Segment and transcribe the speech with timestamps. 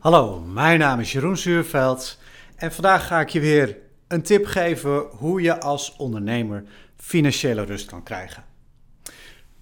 [0.00, 2.18] Hallo, mijn naam is Jeroen Zuurveld
[2.56, 3.76] en vandaag ga ik je weer
[4.08, 6.64] een tip geven hoe je als ondernemer
[6.96, 8.44] financiële rust kan krijgen.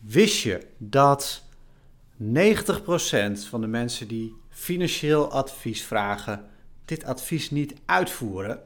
[0.00, 1.42] Wist je dat
[2.22, 2.24] 90%
[3.48, 6.44] van de mensen die financieel advies vragen,
[6.84, 8.60] dit advies niet uitvoeren?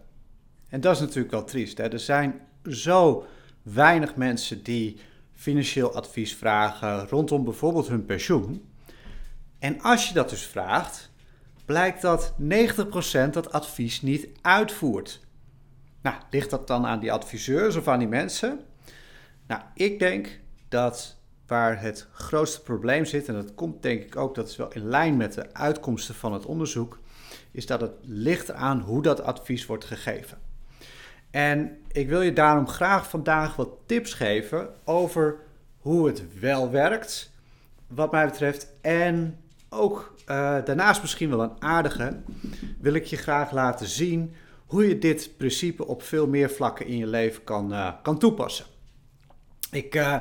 [0.68, 1.78] En dat is natuurlijk wel triest.
[1.78, 1.88] Hè?
[1.88, 3.26] Er zijn zo
[3.62, 4.98] weinig mensen die
[5.34, 8.68] financieel advies vragen rondom bijvoorbeeld hun pensioen.
[9.58, 11.10] En als je dat dus vraagt,
[11.72, 15.20] blijkt dat 90% dat advies niet uitvoert.
[16.02, 18.60] Nou, ligt dat dan aan die adviseurs of aan die mensen?
[19.46, 21.16] Nou, ik denk dat
[21.46, 24.88] waar het grootste probleem zit, en dat komt denk ik ook, dat is wel in
[24.88, 26.98] lijn met de uitkomsten van het onderzoek,
[27.50, 30.38] is dat het ligt aan hoe dat advies wordt gegeven.
[31.30, 35.36] En ik wil je daarom graag vandaag wat tips geven over
[35.78, 37.30] hoe het wel werkt,
[37.86, 39.41] wat mij betreft, en
[39.72, 42.16] ook uh, daarnaast misschien wel een aardige,
[42.80, 44.34] wil ik je graag laten zien
[44.66, 48.64] hoe je dit principe op veel meer vlakken in je leven kan, uh, kan toepassen.
[49.70, 50.16] Ik, uh,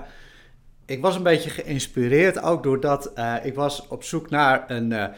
[0.86, 3.12] ik was een beetje geïnspireerd ook doordat
[3.44, 5.12] ik was op zoek naar een, een,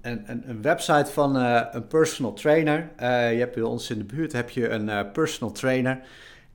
[0.00, 2.90] een, een, website van een personal trainer.
[2.98, 6.00] je hebt bij ons in de buurt heb je een personal trainer.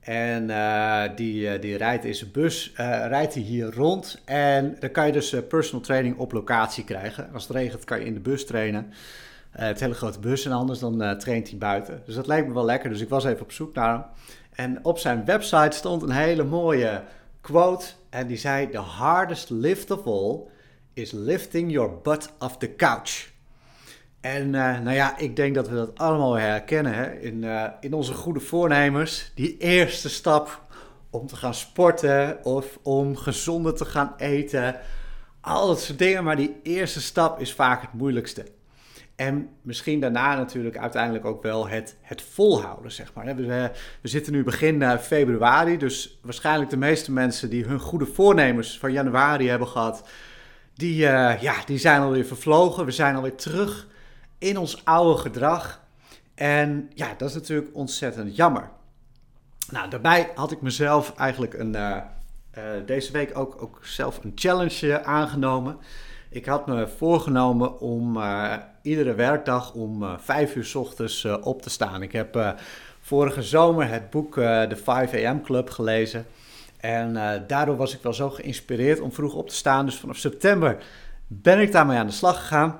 [0.06, 2.76] En uh, die, uh, die rijdt in zijn bus, uh,
[3.08, 4.22] rijdt hij hier rond.
[4.26, 7.30] En dan kan je dus personal training op locatie krijgen.
[7.34, 8.94] Als het regent kan je in de bus trainen.
[9.52, 12.02] het hele grote bus en anders dan traint hij buiten.
[12.06, 12.90] Dus dat lijkt me wel lekker.
[12.90, 14.04] Dus ik was even op zoek naar hem.
[14.56, 17.02] En op zijn website stond een hele mooie
[17.42, 17.86] quote.
[18.10, 20.40] En die zei: The hardest lift of all
[20.94, 23.34] is lifting your butt off the couch.
[24.26, 27.20] En uh, nou ja, ik denk dat we dat allemaal herkennen hè?
[27.20, 29.32] In, uh, in onze goede voornemens.
[29.36, 30.62] Die eerste stap
[31.10, 34.76] om te gaan sporten of om gezonder te gaan eten.
[35.42, 38.46] Al dat soort dingen, maar die eerste stap is vaak het moeilijkste.
[39.16, 43.36] En misschien daarna natuurlijk uiteindelijk ook wel het, het volhouden, zeg maar.
[43.36, 48.80] We, we zitten nu begin februari, dus waarschijnlijk de meeste mensen die hun goede voornemens
[48.80, 50.10] van januari hebben gehad,
[50.74, 52.86] die, ja, die zijn alweer vervlogen.
[52.86, 53.94] We zijn alweer terug
[54.38, 55.84] in ons oude gedrag.
[56.36, 58.70] En ja, dat is natuurlijk ontzettend jammer.
[59.72, 61.98] Nou, daarbij had ik mezelf eigenlijk een, uh,
[62.58, 65.78] uh, deze week ook, ook zelf een challenge aangenomen.
[66.30, 68.20] Ik had me voorgenomen om
[68.82, 72.02] iedere werkdag om vijf uur s ochtends op te staan.
[72.02, 72.56] Ik heb
[73.00, 76.26] vorige zomer het boek The 5 AM Club gelezen.
[76.78, 77.14] En
[77.48, 79.86] daardoor was ik wel zo geïnspireerd om vroeg op te staan.
[79.86, 80.84] Dus vanaf september
[81.28, 82.80] ben ik daarmee aan de slag gegaan.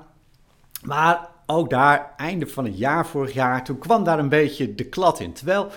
[0.82, 4.84] Maar ook daar, einde van het jaar vorig jaar, toen kwam daar een beetje de
[4.84, 5.32] klad in.
[5.32, 5.70] Terwijl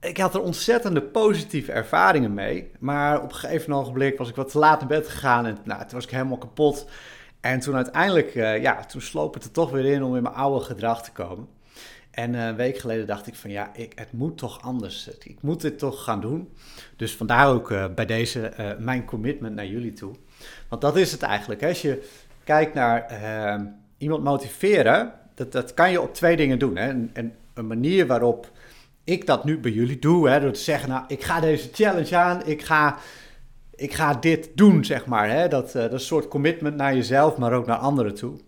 [0.00, 2.70] ik had er ontzettende positieve ervaringen mee.
[2.78, 5.80] Maar op een gegeven ogenblik was ik wat te laat naar bed gegaan en nou,
[5.80, 6.86] toen was ik helemaal kapot.
[7.40, 10.34] En toen uiteindelijk, uh, ja, toen sloop het er toch weer in om in mijn
[10.34, 11.48] oude gedrag te komen.
[12.10, 15.08] En uh, een week geleden dacht ik van ja, ik, het moet toch anders.
[15.08, 16.52] Ik moet dit toch gaan doen.
[16.96, 20.14] Dus vandaar ook uh, bij deze mijn commitment naar jullie toe.
[20.68, 21.60] Want dat is het eigenlijk.
[21.60, 21.68] Hè?
[21.68, 22.08] Als je
[22.44, 23.66] kijkt naar ehm,
[23.98, 26.76] iemand motiveren, dat, dat kan je op twee dingen doen.
[26.76, 26.88] Hè?
[26.88, 28.50] En, en een manier waarop
[29.04, 32.16] ik dat nu bij jullie doe, hè, door te zeggen, nou, ik ga deze challenge
[32.16, 32.98] aan, ik ga,
[33.74, 35.30] ik ga dit doen, zeg maar.
[35.30, 35.48] Hè?
[35.48, 38.38] Dat, uh, dat is soort commitment naar jezelf, maar ook naar anderen toe.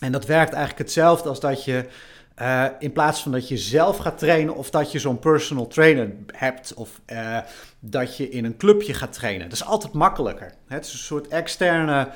[0.00, 1.84] En dat werkt eigenlijk hetzelfde als dat je,
[2.42, 6.12] uh, in plaats van dat je zelf gaat trainen of dat je zo'n personal trainer
[6.32, 7.38] hebt of uh,
[7.80, 9.48] dat je in een clubje gaat trainen.
[9.48, 10.52] Dat is altijd makkelijker.
[10.66, 12.08] Het is een soort externe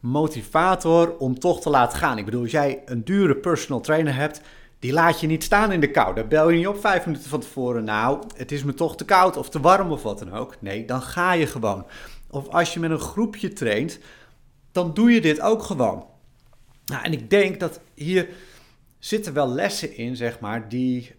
[0.00, 2.18] motivator om toch te laten gaan.
[2.18, 4.40] Ik bedoel, als jij een dure personal trainer hebt,
[4.78, 6.14] die laat je niet staan in de kou.
[6.14, 7.84] Daar bel je niet op vijf minuten van tevoren.
[7.84, 10.56] Nou, het is me toch te koud of te warm of wat dan ook.
[10.60, 11.86] Nee, dan ga je gewoon.
[12.30, 13.98] Of als je met een groepje traint,
[14.72, 16.06] dan doe je dit ook gewoon.
[16.86, 18.28] Nou, en ik denk dat hier
[18.98, 21.14] zitten wel lessen in, zeg maar, die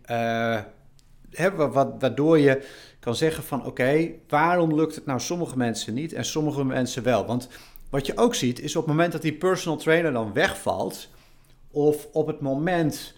[1.32, 2.66] hebben, wat, waardoor je
[3.00, 7.26] kan zeggen van oké, waarom lukt het nou sommige mensen niet en sommige mensen wel?
[7.26, 7.48] Want
[7.90, 11.10] wat je ook ziet is op het moment dat die personal trainer dan wegvalt,
[11.72, 13.14] of op het moment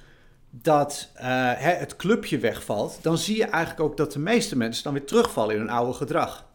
[0.49, 4.93] dat uh, het clubje wegvalt, dan zie je eigenlijk ook dat de meeste mensen dan
[4.93, 6.45] weer terugvallen in hun oude gedrag.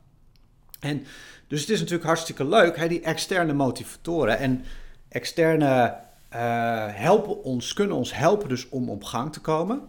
[0.81, 1.05] En
[1.47, 4.65] dus het is natuurlijk hartstikke leuk, hè, die externe motivatoren en
[5.09, 5.97] externe
[6.35, 9.83] uh, helpen ons, kunnen ons helpen dus om op gang te komen.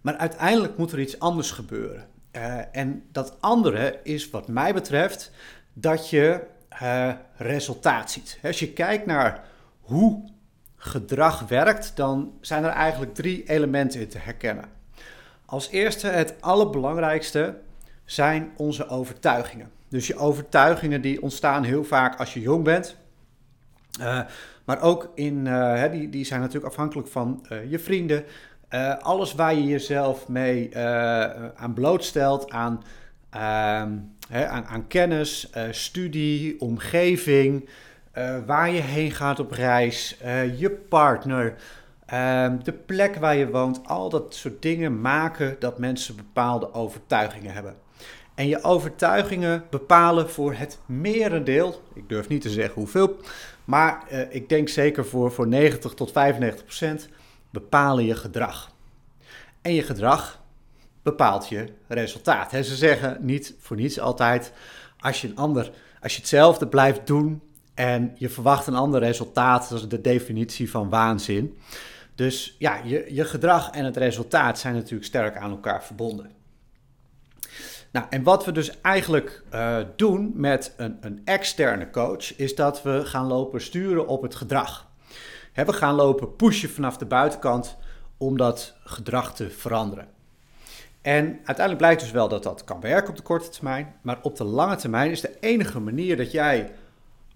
[0.00, 2.06] Maar uiteindelijk moet er iets anders gebeuren.
[2.32, 5.30] Uh, en dat andere is wat mij betreft
[5.72, 6.40] dat je
[6.82, 8.38] uh, resultaat ziet.
[8.42, 9.44] Als je kijkt naar
[9.80, 10.30] hoe
[10.76, 14.64] gedrag werkt, dan zijn er eigenlijk drie elementen in te herkennen.
[15.44, 17.58] Als eerste, het allerbelangrijkste
[18.04, 19.70] zijn onze overtuigingen.
[19.88, 22.96] Dus je overtuigingen die ontstaan heel vaak als je jong bent.
[24.00, 24.20] Uh,
[24.66, 28.24] Maar ook in, hè, die, die zijn natuurlijk afhankelijk van je vrienden.
[29.00, 30.78] alles waar je jezelf mee
[31.56, 32.82] aan blootstelt, aan,
[33.30, 33.92] ehm,
[34.48, 37.68] aan, kennis, studie, omgeving,
[38.46, 40.16] waar je heen gaat op reis,
[40.56, 41.56] je partner.
[42.06, 47.52] Ehm, de plek waar je woont, al dat soort dingen maken dat mensen bepaalde overtuigingen
[47.52, 47.76] hebben.
[48.34, 53.16] En je overtuigingen bepalen voor het merendeel, ik durf niet te zeggen hoeveel,
[53.64, 57.08] maar ik denk zeker voor, voor 90 tot 95 procent,
[57.50, 58.70] bepalen je gedrag.
[59.62, 60.42] En je gedrag
[61.06, 62.50] bepaalt je resultaat.
[62.50, 64.52] He, ze zeggen niet voor niets altijd,
[64.98, 65.70] als je, een ander,
[66.02, 67.42] als je hetzelfde blijft doen
[67.74, 71.58] en je verwacht een ander resultaat, dat is de definitie van waanzin.
[72.14, 76.30] Dus ja, je, je gedrag en het resultaat zijn natuurlijk sterk aan elkaar verbonden.
[77.90, 82.82] Nou, en wat we dus eigenlijk uh, doen met een, een externe coach, is dat
[82.82, 84.86] we gaan lopen sturen op het gedrag.
[85.54, 87.76] we gaan lopen pushen vanaf de buitenkant
[88.16, 90.15] om dat gedrag te veranderen.
[91.06, 94.36] En uiteindelijk blijkt dus wel dat dat kan werken op de korte termijn, maar op
[94.36, 96.72] de lange termijn is de enige manier dat jij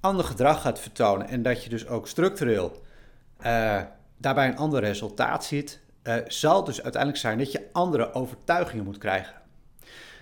[0.01, 2.83] ander gedrag gaat vertonen en dat je dus ook structureel
[3.47, 3.81] uh,
[4.17, 8.99] daarbij een ander resultaat ziet, uh, zal dus uiteindelijk zijn dat je andere overtuigingen moet
[8.99, 9.35] krijgen.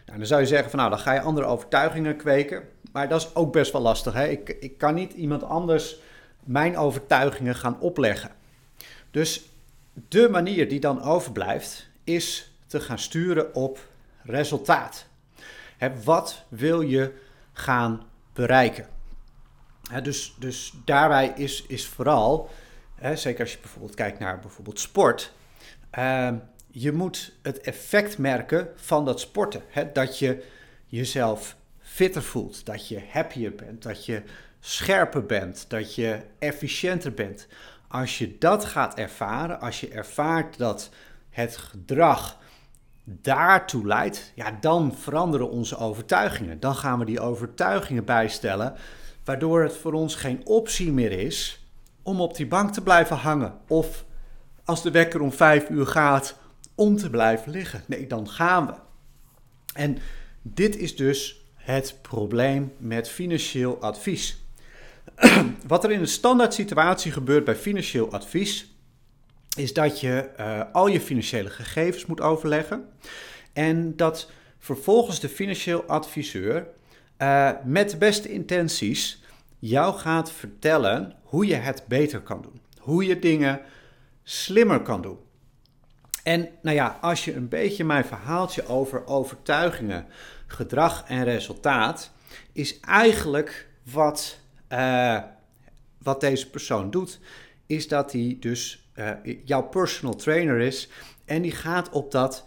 [0.06, 2.62] Nou, dan zou je zeggen van nou, dan ga je andere overtuigingen kweken.
[2.92, 4.12] Maar dat is ook best wel lastig.
[4.12, 4.26] Hè?
[4.26, 6.00] Ik, ik kan niet iemand anders
[6.44, 8.30] mijn overtuigingen gaan opleggen.
[9.10, 9.48] Dus
[10.08, 13.88] de manier die dan overblijft, is te gaan sturen op
[14.22, 15.06] resultaat.
[16.04, 17.12] Wat wil je
[17.52, 18.86] gaan bereiken?
[20.02, 22.50] Dus, dus daarbij is, is vooral
[23.14, 25.32] zeker als je bijvoorbeeld kijkt naar bijvoorbeeld sport.
[25.98, 26.32] Uh,
[26.70, 29.62] je moet het effect merken van dat sporten.
[29.92, 30.44] dat je
[30.86, 34.22] jezelf fitter voelt, dat je happier bent, dat je
[34.60, 37.46] scherper bent, dat je efficiënter bent.
[37.88, 40.90] Als je dat gaat ervaren, als je ervaart dat
[41.30, 42.38] het gedrag
[43.08, 46.60] daartoe leidt, ja, dan veranderen onze overtuigingen.
[46.60, 48.75] Dan gaan we die overtuigingen bijstellen,
[49.25, 51.66] waardoor het voor ons geen optie meer is
[52.02, 53.55] om op die bank te blijven hangen.
[53.69, 54.05] Of
[54.64, 56.37] als de wekker om vijf uur gaat,
[56.75, 57.82] om te blijven liggen.
[57.87, 58.72] Nee, dan gaan we.
[59.75, 59.99] En
[60.43, 64.38] dit is dus het probleem met financieel advies.
[65.66, 68.67] Wat er in een standaard situatie gebeurt bij financieel advies,
[69.58, 72.88] is dat je uh, al je financiële gegevens moet overleggen.
[73.52, 76.66] En dat vervolgens de financieel adviseur
[77.19, 79.22] uh, met de beste intenties
[79.58, 82.60] jou gaat vertellen hoe je het beter kan doen.
[82.78, 83.60] Hoe je dingen
[84.22, 85.19] slimmer kan doen.
[86.22, 90.06] En nou ja, als je een beetje mijn verhaaltje over overtuigingen,
[90.46, 92.11] gedrag en resultaat,
[92.52, 94.38] is eigenlijk wat,
[94.69, 95.22] uh,
[96.02, 97.20] wat deze persoon doet,
[97.66, 99.10] is dat hij dus uh,
[99.44, 100.88] jouw personal trainer is
[101.24, 102.46] en die gaat op dat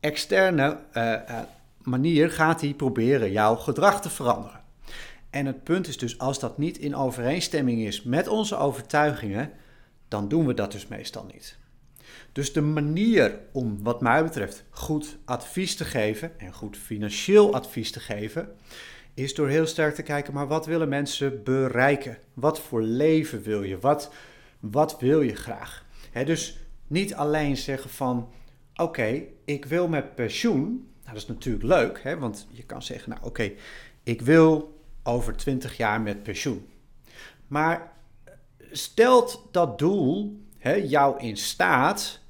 [0.00, 1.14] externe uh,
[1.82, 4.60] manier gaat hij proberen jouw gedrag te veranderen.
[5.30, 9.50] En het punt is dus, als dat niet in overeenstemming is met onze overtuigingen,
[10.08, 11.56] dan doen we dat dus meestal niet.
[12.32, 17.90] Dus de manier om, wat mij betreft, goed advies te geven en goed financieel advies
[17.90, 18.48] te geven,
[19.14, 22.18] is door heel sterk te kijken, maar wat willen mensen bereiken?
[22.34, 23.78] Wat voor leven wil je?
[23.78, 24.12] Wat,
[24.60, 25.84] wat wil je graag?
[26.12, 28.32] Dus niet alleen zeggen van,
[28.76, 30.62] oké, ik wil met pensioen.
[31.02, 33.52] Nou, dat is natuurlijk leuk, hè, want je kan zeggen, nou oké,
[34.02, 36.68] ik wil over 20 jaar met pensioen.
[37.46, 37.92] Maar
[38.72, 42.20] stelt dat doel hè, jou in staat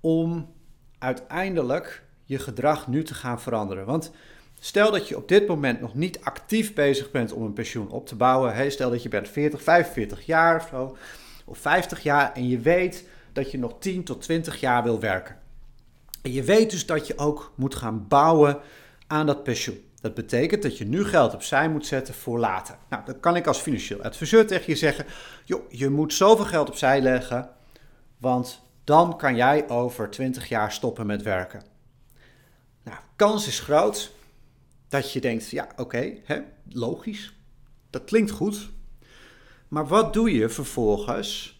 [0.00, 0.52] om
[0.98, 3.86] uiteindelijk je gedrag nu te gaan veranderen?
[3.86, 4.12] Want
[4.58, 8.06] stel dat je op dit moment nog niet actief bezig bent om een pensioen op
[8.06, 8.54] te bouwen.
[8.54, 10.96] Hè, stel dat je bent 40, 45 jaar of zo,
[11.44, 15.38] of 50 jaar en je weet dat je nog 10 tot 20 jaar wil werken.
[16.22, 18.58] En je weet dus dat je ook moet gaan bouwen
[19.06, 19.84] aan dat pensioen.
[20.00, 22.78] Dat betekent dat je nu geld opzij moet zetten voor later.
[22.88, 25.06] Nou, dan kan ik als financieel adviseur tegen je zeggen:
[25.44, 27.50] joh, je moet zoveel geld opzij leggen,
[28.18, 31.62] want dan kan jij over 20 jaar stoppen met werken.
[32.82, 34.12] Nou, kans is groot
[34.88, 36.12] dat je denkt: ja, oké,
[36.68, 37.34] logisch,
[37.90, 38.70] dat klinkt goed.
[39.68, 41.55] Maar wat doe je vervolgens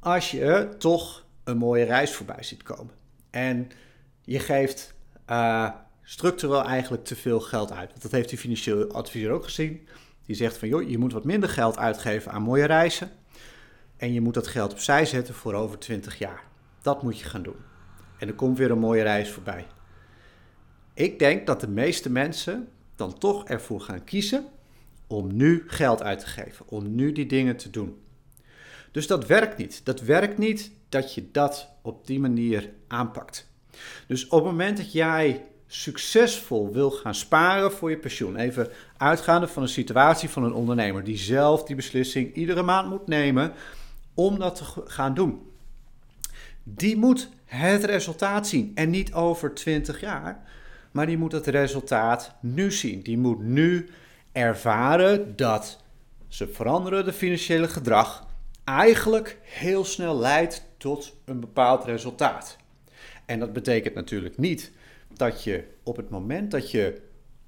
[0.00, 2.94] als je toch een mooie reis voorbij ziet komen?
[3.30, 3.70] En
[4.22, 4.96] je geeft.
[5.30, 5.70] Uh,
[6.08, 8.02] structureel eigenlijk te veel geld uit.
[8.02, 9.88] Dat heeft die financieel adviseur ook gezien.
[10.24, 13.10] Die zegt van joh, je moet wat minder geld uitgeven aan mooie reizen.
[13.96, 16.42] En je moet dat geld opzij zetten voor over 20 jaar.
[16.82, 17.56] Dat moet je gaan doen.
[18.18, 19.66] En er komt weer een mooie reis voorbij.
[20.94, 24.46] Ik denk dat de meeste mensen dan toch ervoor gaan kiezen
[25.06, 26.68] om nu geld uit te geven.
[26.68, 27.98] Om nu die dingen te doen.
[28.90, 29.80] Dus dat werkt niet.
[29.84, 33.48] Dat werkt niet dat je dat op die manier aanpakt.
[34.06, 39.48] Dus op het moment dat jij succesvol wil gaan sparen voor je pensioen, even uitgaande
[39.48, 43.52] van een situatie van een ondernemer die zelf die beslissing iedere maand moet nemen
[44.14, 45.42] om dat te gaan doen.
[46.62, 50.42] Die moet het resultaat zien en niet over 20 jaar,
[50.90, 53.00] maar die moet het resultaat nu zien.
[53.02, 53.88] Die moet nu
[54.32, 55.82] ervaren dat
[56.28, 58.27] ze veranderende financiële gedrag
[58.68, 62.56] eigenlijk heel snel leidt tot een bepaald resultaat.
[63.26, 64.72] En dat betekent natuurlijk niet
[65.14, 67.00] dat je op het moment dat je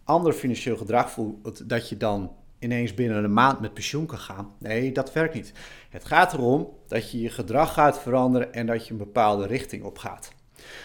[0.04, 4.52] ander financieel gedrag voelt, dat je dan ineens binnen een maand met pensioen kan gaan.
[4.58, 5.52] Nee, dat werkt niet.
[5.90, 9.84] Het gaat erom dat je je gedrag gaat veranderen en dat je een bepaalde richting
[9.84, 10.32] op gaat.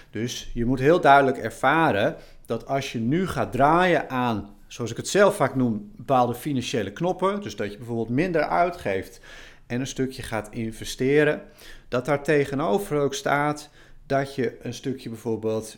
[0.10, 2.16] Dus je moet heel duidelijk ervaren
[2.46, 6.92] dat als je nu gaat draaien aan, zoals ik het zelf vaak noem, bepaalde financiële
[6.92, 9.20] knoppen, dus dat je bijvoorbeeld minder uitgeeft
[9.68, 11.42] en een stukje gaat investeren,
[11.88, 13.70] dat daar tegenover ook staat
[14.06, 15.78] dat je een stukje bijvoorbeeld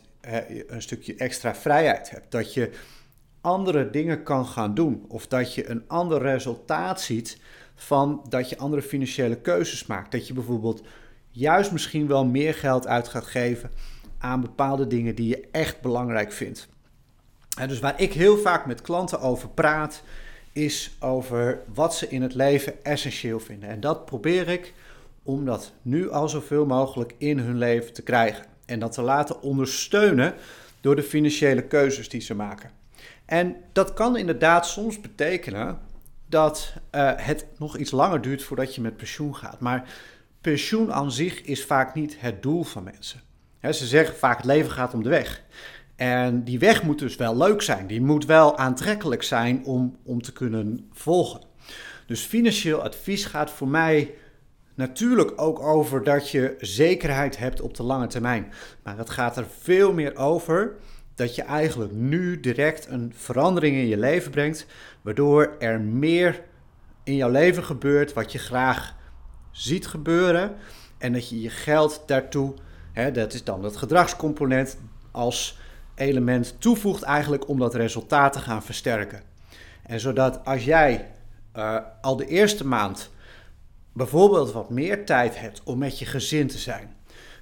[0.66, 2.30] een stukje extra vrijheid hebt.
[2.30, 2.70] Dat je
[3.40, 5.04] andere dingen kan gaan doen.
[5.08, 7.38] Of dat je een ander resultaat ziet
[7.74, 10.12] van dat je andere financiële keuzes maakt.
[10.12, 10.82] Dat je bijvoorbeeld
[11.30, 13.70] juist misschien wel meer geld uit gaat geven
[14.18, 16.68] aan bepaalde dingen die je echt belangrijk vindt.
[17.66, 20.02] Dus waar ik heel vaak met klanten over praat,
[20.64, 23.68] is over wat ze in het leven essentieel vinden.
[23.68, 24.74] En dat probeer ik
[25.22, 28.44] om dat nu al zoveel mogelijk in hun leven te krijgen.
[28.66, 30.34] En dat te laten ondersteunen
[30.80, 32.70] door de financiële keuzes die ze maken.
[33.24, 35.78] En dat kan inderdaad soms betekenen
[36.26, 39.60] dat uh, het nog iets langer duurt voordat je met pensioen gaat.
[39.60, 39.88] Maar
[40.40, 43.20] pensioen aan zich is vaak niet het doel van mensen.
[43.60, 45.42] ze zeggen vaak het leven gaat om de weg.
[45.98, 47.86] En die weg moet dus wel leuk zijn.
[47.86, 51.40] Die moet wel aantrekkelijk zijn om, om te kunnen volgen.
[52.06, 54.14] Dus financieel advies gaat voor mij
[54.74, 58.52] natuurlijk ook over dat je zekerheid hebt op de lange termijn.
[58.82, 60.76] Maar het gaat er veel meer over
[61.14, 64.66] dat je eigenlijk nu direct een verandering in je leven brengt,
[65.02, 66.42] waardoor er meer
[67.04, 68.94] in jouw leven gebeurt wat je graag
[69.50, 70.54] ziet gebeuren
[70.98, 72.54] en dat je je geld daartoe,
[72.92, 74.78] hè, dat is dan het gedragscomponent,
[75.10, 75.58] als
[75.98, 79.22] element toevoegt eigenlijk om dat resultaat te gaan versterken.
[79.82, 81.08] En zodat als jij
[81.56, 83.10] uh, al de eerste maand
[83.92, 86.96] bijvoorbeeld wat meer tijd hebt om met je gezin te zijn,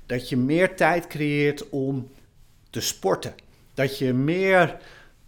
[0.06, 2.10] dat je meer tijd creëert om
[2.70, 3.34] te sporten,
[3.74, 4.76] dat je meer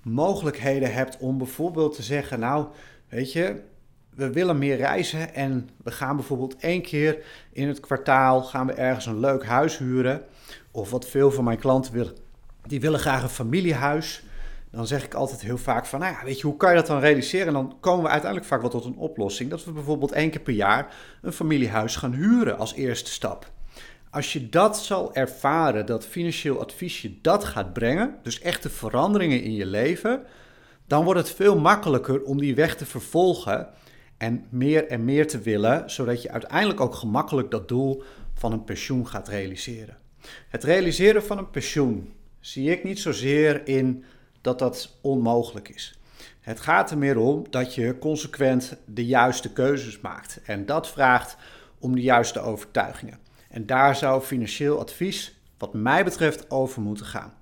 [0.03, 2.67] mogelijkheden hebt om bijvoorbeeld te zeggen, nou,
[3.09, 3.61] weet je,
[4.19, 8.73] we willen meer reizen en we gaan bijvoorbeeld één keer in het kwartaal gaan we
[8.73, 10.25] ergens een leuk huis huren.
[10.71, 12.17] Of wat veel van mijn klanten willen,
[12.69, 14.23] die willen graag een familiehuis.
[14.71, 16.87] Dan zeg ik altijd heel vaak van, nou ja, weet je, hoe kan je dat
[16.87, 17.47] dan realiseren?
[17.47, 19.51] En dan komen we uiteindelijk vaak wel tot een oplossing.
[19.51, 23.51] Dat we bijvoorbeeld één keer per jaar een familiehuis gaan huren als eerste stap.
[24.11, 29.43] Als je dat zal ervaren, dat financieel advies je dat gaat brengen, dus echte veranderingen
[29.43, 30.23] in je leven,
[30.87, 33.69] dan wordt het veel makkelijker om die weg te vervolgen
[34.17, 38.03] en meer en meer te willen, zodat je uiteindelijk ook gemakkelijk dat doel
[38.35, 39.97] van een pensioen gaat realiseren.
[40.49, 42.13] Het realiseren van een pensioen
[42.49, 44.05] zie ik niet zozeer in
[44.41, 45.99] dat dat onmogelijk is.
[46.41, 50.41] Het gaat er meer om dat je consequent de juiste keuzes maakt.
[50.45, 51.37] En dat vraagt
[51.79, 53.19] om de juiste overtuigingen.
[53.49, 57.35] En daar zou financieel advies, wat mij betreft, over moeten gaan.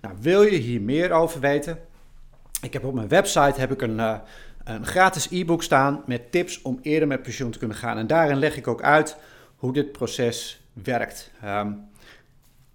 [0.00, 1.78] Nou, wil je hier meer over weten?
[2.62, 4.18] Ik heb op mijn website heb ik een, uh,
[4.64, 7.98] een gratis e-book staan met tips om eerder met pensioen te kunnen gaan.
[7.98, 9.16] En daarin leg ik ook uit
[9.56, 11.30] hoe dit proces werkt.
[11.44, 11.87] Um,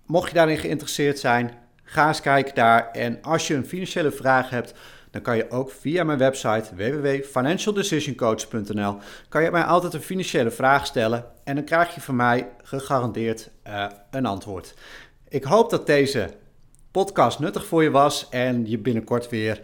[0.06, 1.52] mocht je daarin geïnteresseerd zijn,
[1.84, 2.92] ga eens kijken daar.
[2.92, 4.74] En als je een financiële vraag hebt,
[5.14, 8.98] dan kan je ook via mijn website www.financialdecisioncoach.nl
[9.30, 13.50] kan je mij altijd een financiële vraag stellen en dan krijg je van mij gegarandeerd
[13.68, 14.74] uh, een antwoord.
[15.28, 16.30] Ik hoop dat deze
[16.92, 19.60] podcast nuttig voor je was en je binnenkort weer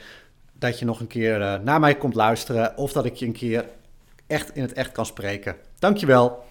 [0.54, 3.32] dat je nog een keer uh, naar mij komt luisteren of dat ik je een
[3.32, 3.66] keer
[4.28, 5.56] echt in het echt kan spreken.
[5.80, 6.48] Dankjewel.